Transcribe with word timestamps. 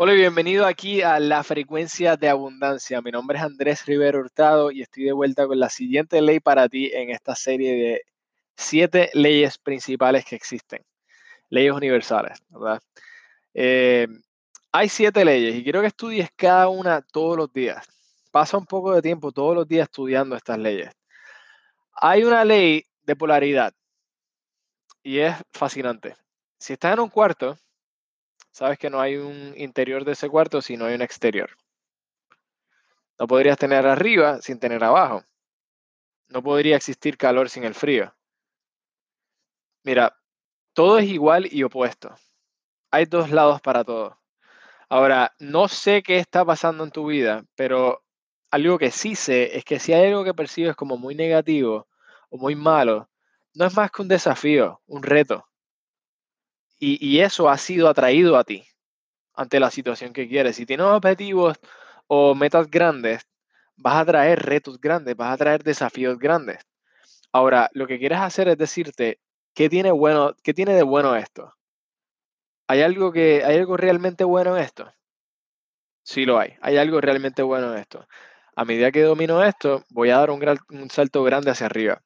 Hola 0.00 0.14
y 0.14 0.18
bienvenido 0.18 0.64
aquí 0.64 1.02
a 1.02 1.18
La 1.18 1.42
Frecuencia 1.42 2.16
de 2.16 2.28
Abundancia. 2.28 3.02
Mi 3.02 3.10
nombre 3.10 3.36
es 3.36 3.42
Andrés 3.42 3.84
Rivero 3.84 4.20
Hurtado 4.20 4.70
y 4.70 4.80
estoy 4.80 5.02
de 5.02 5.12
vuelta 5.12 5.48
con 5.48 5.58
la 5.58 5.68
siguiente 5.70 6.22
ley 6.22 6.38
para 6.38 6.68
ti 6.68 6.92
en 6.94 7.10
esta 7.10 7.34
serie 7.34 7.74
de 7.74 8.02
siete 8.56 9.10
leyes 9.12 9.58
principales 9.58 10.24
que 10.24 10.36
existen. 10.36 10.84
Leyes 11.50 11.72
universales, 11.72 12.38
¿verdad? 12.48 12.80
Eh, 13.54 14.06
hay 14.70 14.88
siete 14.88 15.24
leyes 15.24 15.56
y 15.56 15.64
quiero 15.64 15.80
que 15.80 15.88
estudies 15.88 16.28
cada 16.36 16.68
una 16.68 17.02
todos 17.02 17.36
los 17.36 17.52
días. 17.52 17.84
Pasa 18.30 18.56
un 18.56 18.66
poco 18.66 18.94
de 18.94 19.02
tiempo 19.02 19.32
todos 19.32 19.56
los 19.56 19.66
días 19.66 19.88
estudiando 19.88 20.36
estas 20.36 20.58
leyes. 20.58 20.92
Hay 21.94 22.22
una 22.22 22.44
ley 22.44 22.84
de 23.02 23.16
polaridad 23.16 23.74
y 25.02 25.18
es 25.18 25.34
fascinante. 25.50 26.14
Si 26.56 26.74
estás 26.74 26.92
en 26.92 27.00
un 27.00 27.08
cuarto, 27.08 27.58
sabes 28.58 28.76
que 28.76 28.90
no 28.90 29.00
hay 29.00 29.14
un 29.14 29.54
interior 29.56 30.04
de 30.04 30.12
ese 30.12 30.28
cuarto 30.28 30.60
si 30.60 30.76
no 30.76 30.86
hay 30.86 30.96
un 30.96 31.02
exterior. 31.02 31.48
No 33.16 33.28
podrías 33.28 33.56
tener 33.56 33.86
arriba 33.86 34.42
sin 34.42 34.58
tener 34.58 34.82
abajo. 34.82 35.22
No 36.26 36.42
podría 36.42 36.74
existir 36.74 37.16
calor 37.16 37.48
sin 37.50 37.62
el 37.62 37.74
frío. 37.74 38.12
Mira, 39.84 40.18
todo 40.72 40.98
es 40.98 41.06
igual 41.06 41.46
y 41.48 41.62
opuesto. 41.62 42.12
Hay 42.90 43.04
dos 43.04 43.30
lados 43.30 43.60
para 43.60 43.84
todo. 43.84 44.18
Ahora, 44.88 45.36
no 45.38 45.68
sé 45.68 46.02
qué 46.02 46.18
está 46.18 46.44
pasando 46.44 46.82
en 46.82 46.90
tu 46.90 47.06
vida, 47.06 47.44
pero 47.54 48.02
algo 48.50 48.76
que 48.76 48.90
sí 48.90 49.14
sé 49.14 49.56
es 49.56 49.64
que 49.64 49.78
si 49.78 49.92
hay 49.92 50.08
algo 50.08 50.24
que 50.24 50.34
percibes 50.34 50.74
como 50.74 50.96
muy 50.96 51.14
negativo 51.14 51.86
o 52.28 52.38
muy 52.38 52.56
malo, 52.56 53.08
no 53.54 53.66
es 53.66 53.76
más 53.76 53.92
que 53.92 54.02
un 54.02 54.08
desafío, 54.08 54.82
un 54.86 55.04
reto. 55.04 55.47
Y, 56.80 57.20
eso 57.20 57.48
ha 57.48 57.58
sido 57.58 57.88
atraído 57.88 58.36
a 58.36 58.44
ti 58.44 58.64
ante 59.34 59.58
la 59.60 59.70
situación 59.70 60.12
que 60.12 60.28
quieres. 60.28 60.56
Si 60.56 60.66
tienes 60.66 60.86
objetivos 60.86 61.58
o 62.06 62.34
metas 62.34 62.70
grandes, 62.70 63.26
vas 63.76 63.96
a 63.96 64.04
traer 64.06 64.40
retos 64.44 64.80
grandes, 64.80 65.16
vas 65.16 65.32
a 65.32 65.36
traer 65.36 65.62
desafíos 65.64 66.18
grandes. 66.18 66.58
Ahora, 67.32 67.68
lo 67.72 67.86
que 67.86 67.98
quieres 67.98 68.18
hacer 68.20 68.48
es 68.48 68.58
decirte, 68.58 69.20
¿qué 69.54 69.68
tiene, 69.68 69.90
bueno, 69.90 70.34
qué 70.42 70.54
tiene 70.54 70.74
de 70.74 70.82
bueno 70.84 71.16
esto? 71.16 71.52
¿Hay 72.68 72.82
algo, 72.82 73.12
que, 73.12 73.42
¿Hay 73.44 73.56
algo 73.56 73.76
realmente 73.76 74.24
bueno 74.24 74.56
en 74.56 74.62
esto? 74.62 74.92
Sí 76.04 76.24
lo 76.24 76.38
hay. 76.38 76.54
Hay 76.60 76.76
algo 76.76 77.00
realmente 77.00 77.42
bueno 77.42 77.72
en 77.72 77.80
esto. 77.80 78.06
A 78.54 78.64
medida 78.64 78.92
que 78.92 79.02
domino 79.02 79.42
esto, 79.42 79.84
voy 79.90 80.10
a 80.10 80.18
dar 80.18 80.30
un, 80.30 80.42
un 80.70 80.90
salto 80.90 81.22
grande 81.24 81.50
hacia 81.50 81.66
arriba. 81.66 82.02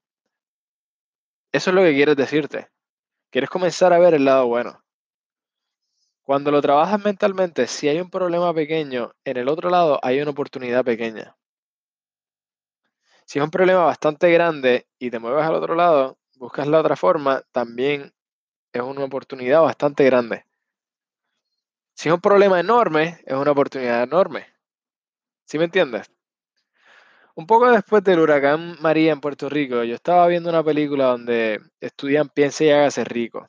Eso 1.53 1.71
es 1.71 1.77
lo 1.77 1.83
que 1.83 1.95
quieres 1.95 2.17
decirte. 2.17 2.72
Quieres 3.33 3.49
comenzar 3.49 3.95
a 3.95 3.99
ver 3.99 4.13
el 4.13 4.27
lado 4.27 4.47
bueno. 4.47 4.85
Cuando 6.23 6.51
lo 6.51 6.61
trabajas 6.61 7.03
mentalmente, 7.03 7.67
si 7.67 7.89
hay 7.89 7.99
un 7.99 8.11
problema 8.11 8.53
pequeño, 8.53 9.13
en 9.25 9.39
el 9.39 9.49
otro 9.49 9.71
lado 9.71 9.99
hay 10.03 10.21
una 10.21 10.33
oportunidad 10.33 10.85
pequeña. 10.85 11.35
Si 13.25 13.39
es 13.39 13.43
un 13.43 13.51
problema 13.51 13.87
bastante 13.87 14.31
grande 14.31 14.87
y 14.99 15.11
te 15.11 15.19
mueves 15.19 15.47
al 15.47 15.55
otro 15.55 15.75
lado, 15.75 16.19
buscas 16.37 16.67
la 16.67 16.81
otra 16.81 16.95
forma, 16.95 17.43
también 17.53 18.13
es 18.71 18.83
una 18.83 19.05
oportunidad 19.05 19.63
bastante 19.63 20.05
grande. 20.05 20.45
Si 21.95 22.11
es 22.11 22.15
un 22.15 22.21
problema 22.21 22.61
enorme, 22.61 23.23
es 23.25 23.35
una 23.35 23.53
oportunidad 23.53 24.03
enorme. 24.03 24.47
¿Sí 25.47 25.57
me 25.57 25.65
entiendes? 25.65 26.11
Un 27.35 27.47
poco 27.47 27.71
después 27.71 28.05
del 28.05 28.19
huracán 28.19 28.77
María 28.81 29.13
en 29.13 29.21
Puerto 29.21 29.49
Rico, 29.49 29.85
yo 29.85 29.95
estaba 29.95 30.27
viendo 30.27 30.51
una 30.51 30.63
película 30.63 31.07
donde 31.07 31.61
estudian 31.81 32.29
Piense 32.29 32.67
y 32.67 32.71
hágase 32.71 33.05
rico, 33.05 33.49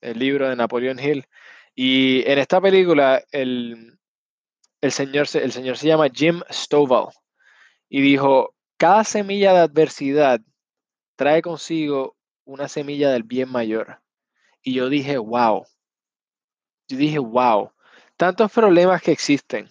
el 0.00 0.18
libro 0.18 0.48
de 0.48 0.56
Napoleón 0.56 0.98
Hill. 0.98 1.26
Y 1.74 2.22
en 2.26 2.38
esta 2.38 2.60
película 2.60 3.22
el, 3.30 3.98
el, 4.80 4.92
señor, 4.92 5.26
el 5.34 5.52
señor 5.52 5.76
se 5.76 5.88
llama 5.88 6.08
Jim 6.08 6.40
Stovall 6.50 7.12
y 7.90 8.00
dijo, 8.00 8.54
cada 8.78 9.04
semilla 9.04 9.52
de 9.52 9.60
adversidad 9.60 10.40
trae 11.16 11.42
consigo 11.42 12.16
una 12.44 12.66
semilla 12.68 13.10
del 13.10 13.24
bien 13.24 13.50
mayor. 13.50 14.00
Y 14.62 14.72
yo 14.74 14.88
dije, 14.88 15.18
wow. 15.18 15.66
Yo 16.88 16.96
dije, 16.96 17.18
wow. 17.18 17.72
Tantos 18.16 18.50
problemas 18.50 19.02
que 19.02 19.12
existen 19.12 19.70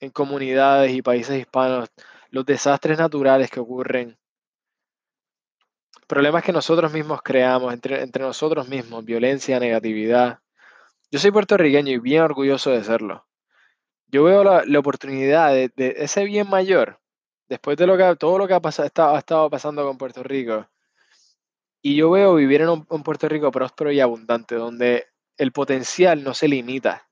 en 0.00 0.10
comunidades 0.10 0.92
y 0.92 1.02
países 1.02 1.38
hispanos 1.38 1.90
los 2.30 2.46
desastres 2.46 2.98
naturales 2.98 3.50
que 3.50 3.60
ocurren, 3.60 4.16
problemas 6.06 6.44
que 6.44 6.52
nosotros 6.52 6.92
mismos 6.92 7.22
creamos 7.22 7.72
entre, 7.72 8.02
entre 8.02 8.22
nosotros 8.22 8.68
mismos, 8.68 9.04
violencia, 9.04 9.58
negatividad. 9.60 10.40
Yo 11.10 11.18
soy 11.18 11.32
puertorriqueño 11.32 11.92
y 11.92 11.98
bien 11.98 12.22
orgulloso 12.22 12.70
de 12.70 12.84
serlo. 12.84 13.26
Yo 14.06 14.24
veo 14.24 14.44
la, 14.44 14.78
oportunidad 14.78 15.52
de, 15.52 15.72
ese 15.76 16.24
bien 16.24 16.48
mayor, 16.48 17.00
después 17.48 17.76
de 17.76 17.86
todo 18.18 18.38
lo 18.38 18.48
que 18.48 18.54
ha, 18.54 18.60
pasado, 18.60 19.14
ha 19.14 19.18
estado 19.18 19.50
pasando 19.50 19.86
con 19.86 19.98
Puerto 19.98 20.22
Rico. 20.22 20.68
Y 21.82 21.96
yo 21.96 22.10
veo 22.10 22.34
vivir 22.34 22.62
en 22.62 22.68
un 22.68 23.02
Puerto 23.04 23.28
Rico 23.28 23.50
próspero 23.50 23.92
y 23.92 24.00
abundante, 24.00 24.56
donde 24.56 25.06
el 25.36 25.52
potencial 25.52 26.22
no 26.22 26.34
se 26.34 26.48
limita, 26.48 27.08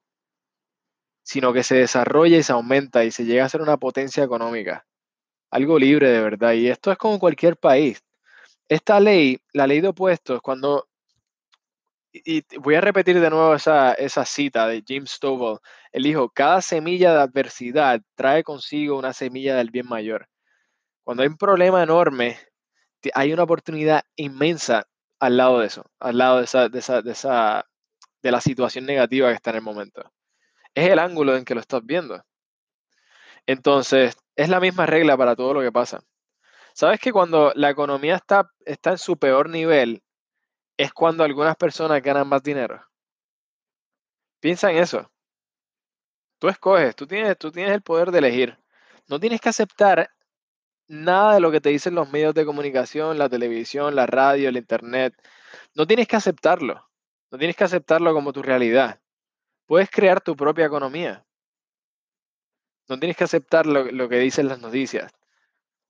sino 1.22 1.52
que 1.52 1.62
se 1.62 1.76
desarrolla 1.76 2.36
y 2.36 2.42
se 2.42 2.52
aumenta 2.52 3.04
y 3.04 3.10
se 3.10 3.24
llega 3.24 3.44
a 3.44 3.48
ser 3.48 3.62
una 3.62 3.76
potencia 3.76 4.24
económica 4.24 4.88
algo 5.50 5.78
libre 5.78 6.10
de 6.10 6.20
verdad. 6.20 6.52
Y 6.52 6.68
esto 6.68 6.92
es 6.92 6.98
como 6.98 7.18
cualquier 7.18 7.56
país. 7.56 8.02
Esta 8.68 9.00
ley, 9.00 9.38
la 9.52 9.66
ley 9.66 9.80
de 9.80 9.88
opuestos, 9.88 10.40
cuando, 10.42 10.88
y 12.12 12.42
voy 12.58 12.74
a 12.74 12.80
repetir 12.80 13.20
de 13.20 13.30
nuevo 13.30 13.54
esa, 13.54 13.94
esa 13.94 14.24
cita 14.24 14.66
de 14.66 14.82
Jim 14.86 15.06
Stovall, 15.06 15.58
él 15.92 16.02
dijo, 16.02 16.28
cada 16.30 16.60
semilla 16.62 17.12
de 17.14 17.20
adversidad 17.20 18.00
trae 18.14 18.42
consigo 18.42 18.98
una 18.98 19.12
semilla 19.12 19.56
del 19.56 19.70
bien 19.70 19.88
mayor. 19.88 20.28
Cuando 21.04 21.22
hay 21.22 21.28
un 21.28 21.38
problema 21.38 21.82
enorme, 21.82 22.38
hay 23.14 23.32
una 23.32 23.44
oportunidad 23.44 24.02
inmensa 24.16 24.86
al 25.20 25.36
lado 25.36 25.60
de 25.60 25.66
eso, 25.66 25.90
al 26.00 26.18
lado 26.18 26.38
de 26.38 26.44
esa, 26.44 26.68
de 26.68 26.78
esa, 26.78 27.02
de 27.02 27.12
esa, 27.12 27.66
de 28.22 28.30
la 28.30 28.40
situación 28.40 28.86
negativa 28.86 29.28
que 29.28 29.34
está 29.34 29.50
en 29.50 29.56
el 29.56 29.62
momento. 29.62 30.12
Es 30.74 30.88
el 30.90 30.98
ángulo 30.98 31.36
en 31.36 31.44
que 31.44 31.54
lo 31.54 31.60
estás 31.60 31.84
viendo. 31.84 32.22
Entonces, 33.48 34.14
es 34.36 34.50
la 34.50 34.60
misma 34.60 34.84
regla 34.84 35.16
para 35.16 35.34
todo 35.34 35.54
lo 35.54 35.62
que 35.62 35.72
pasa. 35.72 36.04
¿Sabes 36.74 37.00
que 37.00 37.12
cuando 37.12 37.50
la 37.54 37.70
economía 37.70 38.16
está, 38.16 38.52
está 38.66 38.90
en 38.90 38.98
su 38.98 39.16
peor 39.16 39.48
nivel, 39.48 40.02
es 40.76 40.92
cuando 40.92 41.24
algunas 41.24 41.56
personas 41.56 42.02
ganan 42.02 42.28
más 42.28 42.42
dinero? 42.42 42.86
Piensa 44.38 44.70
en 44.70 44.76
eso. 44.76 45.10
Tú 46.38 46.48
escoges, 46.48 46.94
tú 46.94 47.06
tienes, 47.06 47.38
tú 47.38 47.50
tienes 47.50 47.72
el 47.72 47.80
poder 47.80 48.10
de 48.10 48.18
elegir. 48.18 48.58
No 49.08 49.18
tienes 49.18 49.40
que 49.40 49.48
aceptar 49.48 50.10
nada 50.86 51.32
de 51.32 51.40
lo 51.40 51.50
que 51.50 51.62
te 51.62 51.70
dicen 51.70 51.94
los 51.94 52.10
medios 52.10 52.34
de 52.34 52.44
comunicación, 52.44 53.16
la 53.16 53.30
televisión, 53.30 53.96
la 53.96 54.06
radio, 54.06 54.50
el 54.50 54.58
internet. 54.58 55.14
No 55.74 55.86
tienes 55.86 56.06
que 56.06 56.16
aceptarlo. 56.16 56.86
No 57.30 57.38
tienes 57.38 57.56
que 57.56 57.64
aceptarlo 57.64 58.12
como 58.12 58.34
tu 58.34 58.42
realidad. 58.42 59.00
Puedes 59.64 59.88
crear 59.90 60.20
tu 60.20 60.36
propia 60.36 60.66
economía. 60.66 61.24
No 62.88 62.98
tienes 62.98 63.16
que 63.16 63.24
aceptar 63.24 63.66
lo, 63.66 64.08
que 64.08 64.18
dicen 64.18 64.48
las 64.48 64.60
noticias. 64.60 65.12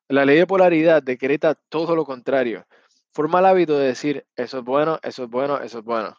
La 0.08 0.24
ley 0.24 0.38
de 0.38 0.46
polaridad 0.46 1.02
decreta 1.02 1.54
todo 1.54 1.94
lo 1.94 2.04
contrario. 2.04 2.66
Forma 3.12 3.38
el 3.38 3.46
hábito 3.46 3.78
de 3.78 3.86
decir, 3.88 4.26
eso 4.36 4.58
es 4.58 4.64
bueno, 4.64 4.98
eso 5.02 5.24
es 5.24 5.30
bueno, 5.30 5.60
eso 5.60 5.78
es 5.78 5.84
bueno. 5.84 6.16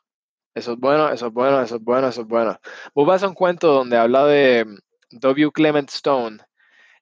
Eso 0.56 0.73
es 0.73 0.79
bueno, 0.79 1.09
eso 1.09 1.28
es 1.28 1.34
bueno, 1.34 1.62
eso 1.62 1.75
es 1.75 1.84
bueno, 1.84 2.07
eso 2.07 2.22
es 2.22 2.28
bueno. 2.28 2.59
Vos 2.94 3.07
vas 3.07 3.23
a 3.23 3.28
un 3.28 3.34
cuento 3.34 3.72
donde 3.72 3.97
habla 3.97 4.25
de 4.25 4.66
mm, 4.66 4.78
W. 5.19 5.51
Clement 5.51 5.89
Stone 5.89 6.39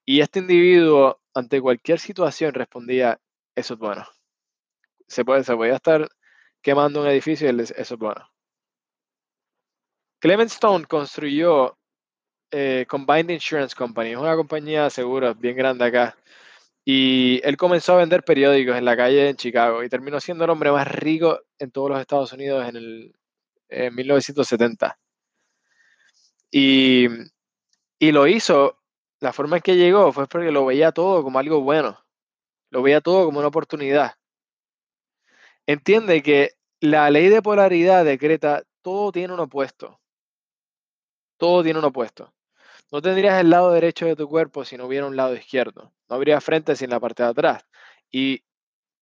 y 0.05 0.21
este 0.21 0.39
individuo 0.39 1.19
ante 1.33 1.61
cualquier 1.61 1.99
situación 1.99 2.53
respondía, 2.53 3.19
eso 3.55 3.75
es 3.75 3.79
bueno. 3.79 4.05
Se, 5.07 5.23
puede, 5.23 5.43
se 5.43 5.55
podía 5.55 5.75
estar 5.75 6.09
quemando 6.61 7.01
un 7.01 7.07
edificio 7.07 7.47
y 7.47 7.49
él 7.51 7.59
eso 7.59 7.73
es 7.75 7.99
bueno. 7.99 8.29
Clement 10.19 10.49
Stone 10.49 10.85
construyó 10.85 11.76
eh, 12.51 12.85
Combined 12.87 13.29
Insurance 13.29 13.75
Company, 13.75 14.11
es 14.11 14.17
una 14.17 14.35
compañía 14.35 14.85
de 14.85 14.89
seguros 14.89 15.39
bien 15.39 15.55
grande 15.55 15.85
acá. 15.85 16.17
Y 16.85 17.41
él 17.43 17.57
comenzó 17.57 17.93
a 17.93 17.97
vender 17.97 18.23
periódicos 18.23 18.77
en 18.77 18.85
la 18.85 18.95
calle 18.97 19.29
en 19.29 19.35
Chicago 19.35 19.83
y 19.83 19.89
terminó 19.89 20.19
siendo 20.21 20.45
el 20.45 20.51
hombre 20.51 20.71
más 20.71 20.87
rico 20.87 21.41
en 21.59 21.71
todos 21.71 21.89
los 21.89 21.99
Estados 21.99 22.31
Unidos 22.33 22.67
en 22.69 22.75
el 22.77 23.13
1970. 23.93 24.97
Y, 26.51 27.07
y 27.99 28.11
lo 28.11 28.27
hizo, 28.27 28.79
la 29.19 29.33
forma 29.33 29.57
en 29.57 29.63
que 29.63 29.75
llegó 29.75 30.11
fue 30.13 30.27
porque 30.27 30.51
lo 30.51 30.65
veía 30.65 30.91
todo 30.91 31.23
como 31.23 31.39
algo 31.39 31.61
bueno, 31.61 31.99
lo 32.69 32.81
veía 32.81 33.01
todo 33.01 33.25
como 33.25 33.39
una 33.39 33.49
oportunidad. 33.49 34.13
Entiende 35.65 36.23
que 36.23 36.51
la 36.79 37.09
ley 37.09 37.29
de 37.29 37.41
polaridad 37.41 38.05
decreta 38.05 38.63
todo 38.81 39.11
tiene 39.11 39.33
un 39.33 39.39
opuesto. 39.41 39.99
Todo 41.37 41.63
tiene 41.63 41.79
un 41.79 41.85
opuesto. 41.85 42.33
No 42.91 43.01
tendrías 43.01 43.39
el 43.41 43.49
lado 43.49 43.71
derecho 43.71 44.05
de 44.05 44.15
tu 44.15 44.29
cuerpo 44.29 44.63
si 44.63 44.77
no 44.77 44.85
hubiera 44.85 45.05
un 45.05 45.15
lado 45.15 45.35
izquierdo. 45.35 45.93
No 46.09 46.15
habría 46.15 46.39
frente 46.39 46.75
sin 46.75 46.89
la 46.89 46.99
parte 46.99 47.23
de 47.23 47.29
atrás. 47.29 47.65
Y 48.09 48.43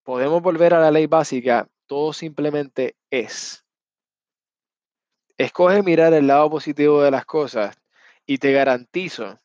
podemos 0.03 0.41
volver 0.41 0.73
a 0.73 0.79
la 0.79 0.91
ley 0.91 1.05
básica. 1.05 1.67
Todo 1.85 2.13
simplemente 2.13 2.95
es. 3.11 3.63
Escoge 5.37 5.83
mirar 5.83 6.13
el 6.13 6.27
lado 6.27 6.49
positivo 6.49 7.01
de 7.01 7.11
las 7.11 7.25
cosas 7.25 7.75
Y 8.25 8.37
te 8.37 8.53
garantizo 8.53 9.39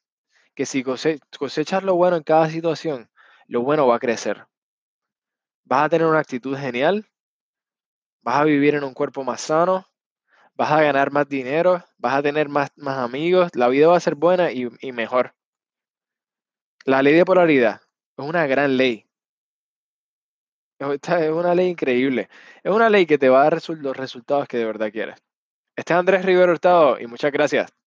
que 0.54 0.64
si 0.64 0.82
cosechas 0.82 1.82
lo 1.82 1.94
bueno 1.94 2.16
en 2.16 2.22
cada 2.22 2.48
situación, 2.48 3.10
lo 3.46 3.62
bueno 3.62 3.86
va 3.86 3.96
a 3.96 3.98
crecer. 3.98 4.46
Vas 5.64 5.84
a 5.84 5.88
tener 5.88 6.06
una 6.06 6.19
actitud 6.19 6.56
genial, 6.56 7.06
vas 8.22 8.36
a 8.36 8.44
vivir 8.44 8.75
en 8.75 8.84
un 8.84 8.93
cuerpo 8.93 9.25
más 9.25 9.40
sano, 9.40 9.86
vas 10.60 10.72
a 10.72 10.82
ganar 10.82 11.10
más 11.10 11.26
dinero, 11.26 11.82
vas 11.96 12.16
a 12.16 12.22
tener 12.22 12.50
más, 12.50 12.70
más 12.76 12.98
amigos, 12.98 13.50
la 13.54 13.68
vida 13.68 13.88
va 13.88 13.96
a 13.96 14.00
ser 14.00 14.14
buena 14.14 14.52
y, 14.52 14.68
y 14.82 14.92
mejor. 14.92 15.34
La 16.84 17.02
ley 17.02 17.14
de 17.14 17.24
polaridad 17.24 17.80
es 18.18 18.24
una 18.26 18.46
gran 18.46 18.76
ley. 18.76 19.06
Esta 20.78 21.24
es 21.24 21.30
una 21.30 21.54
ley 21.54 21.68
increíble. 21.68 22.28
Es 22.62 22.70
una 22.70 22.90
ley 22.90 23.06
que 23.06 23.16
te 23.16 23.30
va 23.30 23.40
a 23.40 23.44
dar 23.44 23.62
los 23.68 23.96
resultados 23.96 24.46
que 24.48 24.58
de 24.58 24.66
verdad 24.66 24.92
quieres. 24.92 25.16
Este 25.74 25.94
es 25.94 25.98
Andrés 25.98 26.26
Rivero 26.26 26.52
Hurtado 26.52 27.00
y 27.00 27.06
muchas 27.06 27.32
gracias. 27.32 27.80